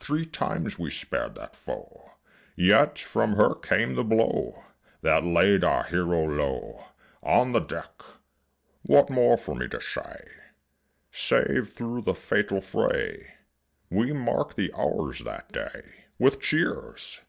Three 0.00 0.24
times 0.24 0.76
we 0.76 0.90
spared 0.90 1.36
that 1.36 1.54
foe, 1.54 2.14
Yet 2.56 2.98
from 2.98 3.34
her 3.34 3.54
came 3.54 3.94
the 3.94 4.02
blow 4.02 4.64
That 5.02 5.22
laid 5.24 5.62
our 5.62 5.84
hero 5.84 6.24
low 6.24 6.86
On 7.22 7.52
the 7.52 7.60
deck. 7.60 8.02
What 8.82 9.08
more 9.08 9.38
for 9.38 9.54
me 9.54 9.68
to 9.68 9.80
say, 9.80 10.24
Save 11.12 11.70
thro' 11.70 12.00
the 12.00 12.16
fatal 12.16 12.60
fray 12.60 13.34
We 13.88 14.12
marked 14.12 14.56
the 14.56 14.74
hours 14.76 15.20
that 15.20 15.52
day 15.52 15.82
With 16.18 16.40
cheers! 16.40 17.20